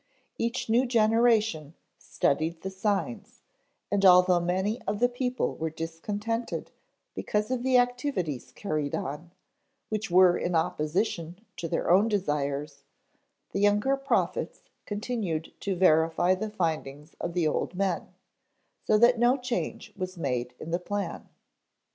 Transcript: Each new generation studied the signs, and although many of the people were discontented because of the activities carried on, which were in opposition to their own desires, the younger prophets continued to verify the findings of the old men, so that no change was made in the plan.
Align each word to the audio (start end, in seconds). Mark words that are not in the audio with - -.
Each 0.39 0.67
new 0.67 0.87
generation 0.87 1.75
studied 1.99 2.61
the 2.63 2.71
signs, 2.71 3.43
and 3.91 4.03
although 4.03 4.39
many 4.39 4.81
of 4.87 4.99
the 4.99 5.07
people 5.07 5.55
were 5.55 5.69
discontented 5.69 6.71
because 7.13 7.51
of 7.51 7.61
the 7.61 7.77
activities 7.77 8.51
carried 8.51 8.95
on, 8.95 9.29
which 9.89 10.09
were 10.09 10.35
in 10.35 10.55
opposition 10.55 11.45
to 11.57 11.67
their 11.67 11.91
own 11.91 12.07
desires, 12.07 12.83
the 13.51 13.59
younger 13.59 13.95
prophets 13.95 14.63
continued 14.87 15.53
to 15.59 15.75
verify 15.75 16.33
the 16.33 16.49
findings 16.49 17.13
of 17.21 17.35
the 17.35 17.47
old 17.47 17.75
men, 17.75 18.11
so 18.83 18.97
that 18.97 19.19
no 19.19 19.37
change 19.37 19.93
was 19.95 20.17
made 20.17 20.55
in 20.59 20.71
the 20.71 20.79
plan. 20.79 21.29